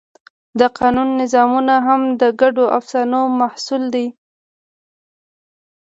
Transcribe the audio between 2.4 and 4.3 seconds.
ګډو افسانو محصول دي.